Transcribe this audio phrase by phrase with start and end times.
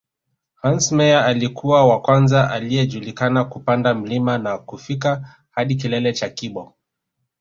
[0.61, 6.75] Hans Meyer alikuwa wa kwanza anayejulikana kupanda mlima na kufika hadi kilele cha Kibo